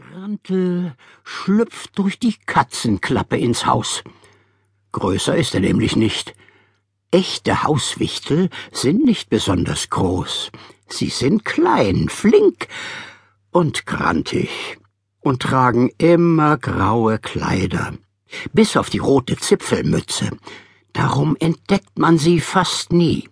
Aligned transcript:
Grantel 0.00 0.94
schlüpft 1.24 1.98
durch 1.98 2.18
die 2.18 2.34
Katzenklappe 2.46 3.36
ins 3.36 3.66
Haus. 3.66 4.02
Größer 4.92 5.36
ist 5.36 5.54
er 5.54 5.60
nämlich 5.60 5.94
nicht. 5.94 6.34
Echte 7.10 7.64
Hauswichtel 7.64 8.48
sind 8.72 9.04
nicht 9.04 9.28
besonders 9.28 9.90
groß. 9.90 10.52
Sie 10.88 11.10
sind 11.10 11.44
klein, 11.44 12.08
flink 12.08 12.68
und 13.50 13.84
grantig 13.84 14.78
und 15.20 15.42
tragen 15.42 15.90
immer 15.98 16.56
graue 16.56 17.18
Kleider, 17.18 17.92
bis 18.52 18.76
auf 18.76 18.88
die 18.88 18.98
rote 18.98 19.36
Zipfelmütze. 19.36 20.30
Darum 20.94 21.36
entdeckt 21.38 21.98
man 21.98 22.16
sie 22.16 22.40
fast 22.40 22.92
nie. 22.92 23.28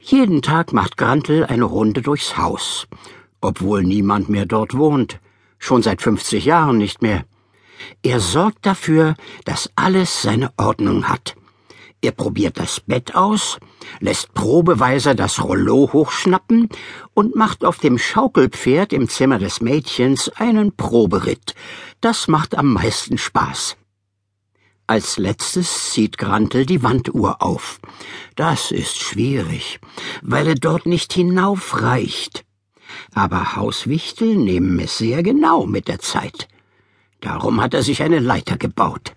Jeden 0.00 0.40
Tag 0.40 0.72
macht 0.72 0.96
Grantel 0.96 1.44
eine 1.44 1.64
Runde 1.64 2.00
durchs 2.00 2.38
Haus, 2.38 2.86
obwohl 3.40 3.82
niemand 3.82 4.28
mehr 4.30 4.46
dort 4.46 4.74
wohnt 4.74 5.20
schon 5.58 5.82
seit 5.82 6.02
fünfzig 6.02 6.44
Jahren 6.44 6.78
nicht 6.78 7.02
mehr. 7.02 7.24
Er 8.02 8.20
sorgt 8.20 8.66
dafür, 8.66 9.14
dass 9.44 9.70
alles 9.76 10.22
seine 10.22 10.52
Ordnung 10.56 11.08
hat. 11.08 11.36
Er 12.00 12.12
probiert 12.12 12.58
das 12.58 12.80
Bett 12.80 13.16
aus, 13.16 13.58
lässt 13.98 14.32
probeweise 14.32 15.16
das 15.16 15.42
Rollo 15.42 15.90
hochschnappen 15.92 16.68
und 17.12 17.34
macht 17.34 17.64
auf 17.64 17.78
dem 17.78 17.98
Schaukelpferd 17.98 18.92
im 18.92 19.08
Zimmer 19.08 19.38
des 19.38 19.60
Mädchens 19.60 20.28
einen 20.28 20.76
Proberitt. 20.76 21.54
Das 22.00 22.28
macht 22.28 22.56
am 22.56 22.72
meisten 22.72 23.18
Spaß. 23.18 23.76
Als 24.86 25.18
letztes 25.18 25.90
zieht 25.90 26.18
Grantel 26.18 26.66
die 26.66 26.82
Wanduhr 26.82 27.42
auf. 27.42 27.80
Das 28.36 28.70
ist 28.70 28.98
schwierig, 28.98 29.80
weil 30.22 30.46
er 30.46 30.54
dort 30.54 30.86
nicht 30.86 31.12
hinaufreicht 31.12 32.44
aber 33.14 33.56
Hauswichtel 33.56 34.36
nehmen 34.36 34.78
es 34.80 34.98
sehr 34.98 35.22
genau 35.22 35.66
mit 35.66 35.88
der 35.88 35.98
Zeit. 35.98 36.48
Darum 37.20 37.60
hat 37.60 37.74
er 37.74 37.82
sich 37.82 38.02
eine 38.02 38.20
Leiter 38.20 38.56
gebaut. 38.56 39.14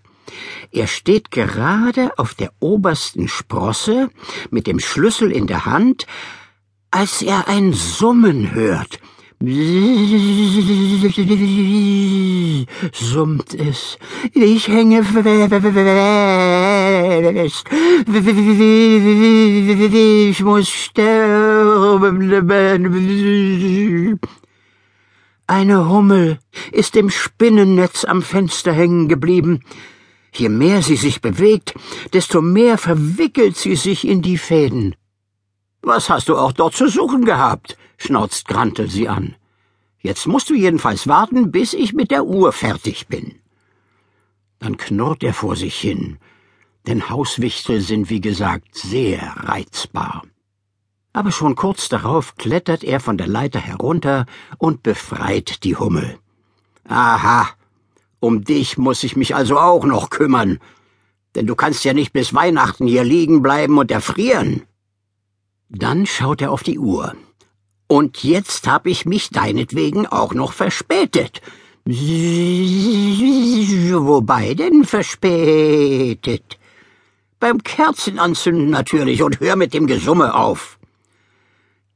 Er 0.72 0.88
steht 0.88 1.32
gerade 1.32 2.18
auf 2.18 2.34
der 2.34 2.52
obersten 2.60 3.28
Sprosse 3.28 4.10
mit 4.50 4.68
dem 4.68 4.80
Schlüssel 4.80 5.32
in 5.32 5.48
der 5.48 5.66
Hand, 5.66 6.08
als 6.90 7.22
er 7.22 7.48
ein 7.48 7.74
Summen 7.74 8.52
hört. 8.54 9.00
summt 12.94 13.56
es. 13.56 13.98
Ich 14.34 14.68
hänge 14.68 15.04
fest. 15.04 15.26
Ich 19.94 20.44
muss 20.44 20.70
sterben. 20.70 21.41
Eine 25.48 25.90
Hummel 25.90 26.40
ist 26.72 26.96
im 26.96 27.10
Spinnennetz 27.10 28.06
am 28.06 28.22
Fenster 28.22 28.74
hängen 28.74 29.08
geblieben. 29.08 29.64
Je 30.34 30.50
mehr 30.50 30.82
sie 30.82 30.96
sich 30.96 31.22
bewegt, 31.22 31.74
desto 32.14 32.42
mehr 32.42 32.78
verwickelt 32.78 33.58
sie 33.58 33.76
sich 33.76 34.08
in 34.08 34.22
die 34.22 34.38
Fäden. 34.38 34.96
Was 35.82 36.10
hast 36.10 36.30
du 36.30 36.38
auch 36.38 36.54
dort 36.54 36.76
zu 36.76 36.88
suchen 36.88 37.26
gehabt? 37.26 37.78
schnauzt 37.98 38.48
Grantel 38.48 38.90
sie 38.90 39.10
an. 39.10 39.36
Jetzt 40.00 40.26
musst 40.26 40.50
du 40.50 40.56
jedenfalls 40.56 41.08
warten, 41.08 41.52
bis 41.52 41.74
ich 41.74 41.94
mit 41.94 42.12
der 42.12 42.26
Uhr 42.26 42.54
fertig 42.54 43.08
bin. 43.08 43.36
Dann 44.60 44.78
knurrt 44.78 45.24
er 45.24 45.34
vor 45.34 45.56
sich 45.56 45.78
hin, 45.78 46.18
denn 46.88 47.10
Hauswichtel 47.10 47.82
sind 47.82 48.10
wie 48.10 48.22
gesagt 48.22 48.76
sehr 48.76 49.34
reizbar. 49.38 50.24
Aber 51.14 51.32
schon 51.32 51.56
kurz 51.56 51.90
darauf 51.90 52.36
klettert 52.36 52.84
er 52.84 53.00
von 53.00 53.18
der 53.18 53.28
Leiter 53.28 53.60
herunter 53.60 54.26
und 54.58 54.82
befreit 54.84 55.64
die 55.64 55.76
Hummel. 55.76 56.18
Aha, 56.88 57.50
um 58.20 58.44
dich 58.44 58.78
muss 58.78 59.04
ich 59.04 59.16
mich 59.16 59.36
also 59.36 59.60
auch 59.60 59.84
noch 59.86 60.10
kümmern, 60.10 60.60
denn 61.36 61.48
du 61.48 61.56
kannst 61.56 61.84
ja 61.84 61.94
nicht 61.94 62.14
bis 62.14 62.34
Weihnachten 62.34 62.88
hier 62.88 63.04
liegen 63.04 63.42
bleiben 63.42 63.78
und 63.78 63.92
erfrieren. 63.92 64.64
Dann 65.70 66.06
schaut 66.06 66.42
er 66.42 66.52
auf 66.52 66.64
die 66.64 66.80
Uhr. 66.80 67.16
Und 67.88 68.24
jetzt 68.24 68.68
hab 68.68 68.86
ich 68.88 69.06
mich 69.06 69.32
deinetwegen 69.32 70.08
auch 70.08 70.34
noch 70.34 70.54
verspätet. 70.54 71.42
Wobei 74.04 74.54
denn 74.54 74.86
verspätet? 74.86 76.58
Beim 77.40 77.64
Kerzenanzünden 77.64 78.70
natürlich 78.70 79.24
und 79.24 79.40
hör 79.40 79.56
mit 79.56 79.74
dem 79.74 79.88
Gesumme 79.88 80.36
auf. 80.36 80.78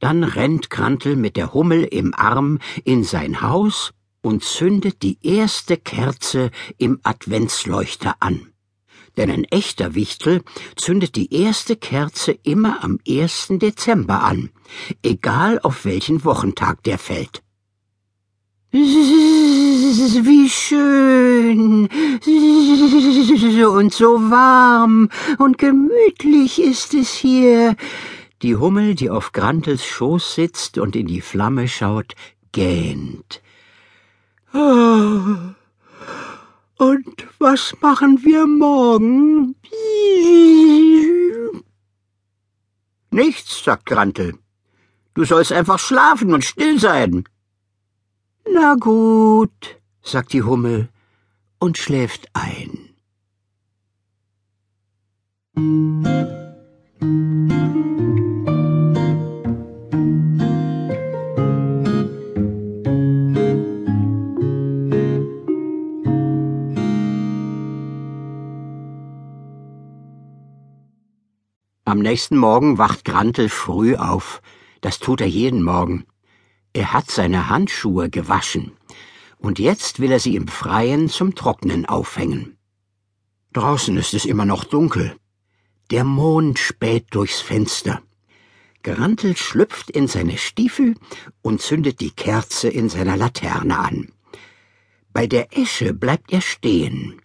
Dann 0.00 0.24
rennt 0.24 0.70
Krantel 0.70 1.16
mit 1.16 1.36
der 1.36 1.54
Hummel 1.54 1.84
im 1.84 2.14
Arm 2.14 2.58
in 2.84 3.04
sein 3.04 3.40
Haus 3.40 3.92
und 4.22 4.44
zündet 4.44 5.02
die 5.02 5.18
erste 5.22 5.76
Kerze 5.76 6.50
im 6.78 7.00
Adventsleuchter 7.02 8.16
an 8.20 8.52
denn 9.16 9.30
ein 9.30 9.44
echter 9.44 9.94
Wichtel 9.94 10.42
zündet 10.76 11.16
die 11.16 11.32
erste 11.34 11.76
Kerze 11.76 12.32
immer 12.42 12.84
am 12.84 12.98
1. 13.08 13.48
Dezember 13.52 14.22
an, 14.22 14.50
egal 15.02 15.58
auf 15.62 15.84
welchen 15.84 16.24
Wochentag 16.24 16.82
der 16.84 16.98
fällt. 16.98 17.42
Wie 18.72 20.48
schön 20.50 21.88
und 23.64 23.94
so 23.94 24.30
warm 24.30 25.08
und 25.38 25.56
gemütlich 25.58 26.60
ist 26.60 26.92
es 26.94 27.14
hier. 27.14 27.74
Die 28.42 28.56
Hummel, 28.56 28.94
die 28.94 29.08
auf 29.08 29.32
Grantels 29.32 29.84
Schoß 29.84 30.34
sitzt 30.34 30.78
und 30.78 30.94
in 30.94 31.06
die 31.06 31.22
Flamme 31.22 31.68
schaut, 31.68 32.14
gähnt. 32.52 33.42
Oh. 34.52 35.54
Und 36.78 37.26
was 37.38 37.74
machen 37.80 38.22
wir 38.24 38.46
morgen? 38.46 39.54
Nichts, 43.10 43.64
sagt 43.64 43.86
Grantel. 43.86 44.38
Du 45.14 45.24
sollst 45.24 45.52
einfach 45.52 45.78
schlafen 45.78 46.34
und 46.34 46.44
still 46.44 46.78
sein. 46.78 47.24
Na 48.52 48.74
gut, 48.74 49.80
sagt 50.02 50.34
die 50.34 50.42
Hummel 50.42 50.90
und 51.58 51.78
schläft 51.78 52.28
ein. 52.34 52.90
Am 71.88 72.00
nächsten 72.00 72.36
Morgen 72.36 72.78
wacht 72.78 73.04
Grantel 73.04 73.48
früh 73.48 73.94
auf. 73.94 74.42
Das 74.80 74.98
tut 74.98 75.20
er 75.20 75.28
jeden 75.28 75.62
Morgen. 75.62 76.04
Er 76.72 76.92
hat 76.92 77.12
seine 77.12 77.48
Handschuhe 77.48 78.10
gewaschen. 78.10 78.72
Und 79.38 79.60
jetzt 79.60 80.00
will 80.00 80.10
er 80.10 80.18
sie 80.18 80.34
im 80.34 80.48
Freien 80.48 81.08
zum 81.08 81.36
Trocknen 81.36 81.86
aufhängen. 81.86 82.56
Draußen 83.52 83.96
ist 83.98 84.14
es 84.14 84.24
immer 84.24 84.44
noch 84.44 84.64
dunkel. 84.64 85.14
Der 85.92 86.02
Mond 86.02 86.58
späht 86.58 87.06
durchs 87.10 87.40
Fenster. 87.40 88.02
Grantel 88.82 89.36
schlüpft 89.36 89.88
in 89.88 90.08
seine 90.08 90.38
Stiefel 90.38 90.96
und 91.40 91.62
zündet 91.62 92.00
die 92.00 92.10
Kerze 92.10 92.68
in 92.68 92.88
seiner 92.88 93.16
Laterne 93.16 93.78
an. 93.78 94.10
Bei 95.12 95.28
der 95.28 95.56
Esche 95.56 95.94
bleibt 95.94 96.32
er 96.32 96.40
stehen. 96.40 97.22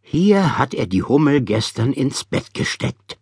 Hier 0.00 0.56
hat 0.56 0.72
er 0.72 0.86
die 0.86 1.02
Hummel 1.02 1.42
gestern 1.42 1.92
ins 1.92 2.24
Bett 2.24 2.54
gesteckt. 2.54 3.18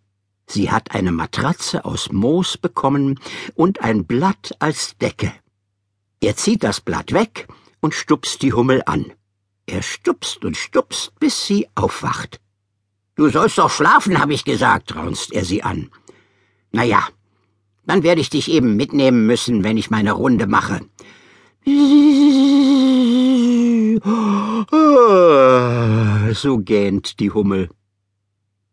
Sie 0.47 0.71
hat 0.71 0.91
eine 0.95 1.11
Matratze 1.11 1.83
aus 1.83 2.11
Moos 2.11 2.57
bekommen 2.57 3.19
und 3.53 3.81
ein 3.81 4.05
Blatt 4.05 4.55
als 4.59 4.97
Decke. 4.97 5.33
Er 6.21 6.35
zieht 6.37 6.63
das 6.63 6.79
Blatt 6.81 7.11
weg 7.11 7.47
und 7.81 7.93
stupst 7.93 8.41
die 8.41 8.53
Hummel 8.53 8.81
an. 8.85 9.11
Er 9.65 9.81
stupst 9.81 10.45
und 10.45 10.55
stupst, 10.55 11.11
bis 11.19 11.45
sie 11.45 11.67
aufwacht. 11.75 12.39
Du 13.15 13.29
sollst 13.29 13.57
doch 13.57 13.69
schlafen, 13.69 14.19
hab 14.19 14.29
ich 14.29 14.45
gesagt, 14.45 14.95
raunzt 14.95 15.33
er 15.33 15.43
sie 15.43 15.63
an. 15.63 15.89
Na 16.71 16.83
ja, 16.83 17.05
dann 17.85 18.03
werde 18.03 18.21
ich 18.21 18.29
dich 18.29 18.49
eben 18.49 18.77
mitnehmen 18.77 19.25
müssen, 19.25 19.63
wenn 19.63 19.77
ich 19.77 19.89
meine 19.89 20.13
Runde 20.13 20.47
mache. 20.47 20.81
So 26.33 26.59
gähnt 26.59 27.19
die 27.19 27.31
Hummel. 27.31 27.69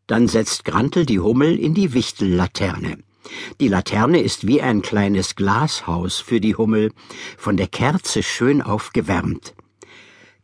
Dann 0.06 0.29
setzt 0.29 0.65
Grantel 0.65 1.06
die 1.06 1.21
Hummel 1.21 1.59
in 1.59 1.75
die 1.75 1.95
Wichtellaterne. 1.95 2.99
Die 3.61 3.69
Laterne 3.69 4.21
ist 4.21 4.47
wie 4.47 4.61
ein 4.61 4.83
kleines 4.83 5.35
Glashaus 5.35 6.21
für 6.21 6.41
die 6.41 6.56
Hummel, 6.56 6.93
von 7.39 7.56
der 7.56 7.69
Kerze 7.69 8.23
schön 8.23 8.61
aufgewärmt. 8.61 9.55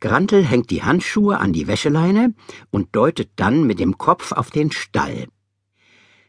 Grantel 0.00 0.44
hängt 0.44 0.70
die 0.70 0.82
Handschuhe 0.82 1.38
an 1.38 1.52
die 1.52 1.66
Wäscheleine 1.66 2.34
und 2.70 2.96
deutet 2.96 3.30
dann 3.36 3.64
mit 3.64 3.78
dem 3.80 3.98
Kopf 3.98 4.32
auf 4.32 4.50
den 4.50 4.72
Stall. 4.72 5.28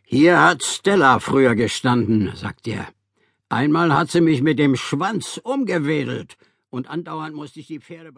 Hier 0.03 0.41
hat 0.41 0.63
Stella 0.63 1.19
früher 1.19 1.55
gestanden, 1.55 2.33
sagt 2.35 2.67
er. 2.67 2.85
Einmal 3.47 3.93
hat 3.93 4.11
sie 4.11 4.19
mich 4.19 4.41
mit 4.41 4.59
dem 4.59 4.75
Schwanz 4.75 5.39
umgewedelt 5.41 6.37
Und 6.69 6.89
andauernd 6.89 7.35
musste 7.35 7.59
ich 7.59 7.67
die 7.67 7.79
Pferde 7.79 8.09